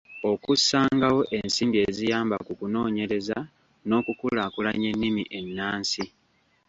[0.31, 3.37] Okussangawo ensimbi eziyamba ku kunoonyereza
[3.87, 6.03] n’okukulaakulanya ennimi ennansi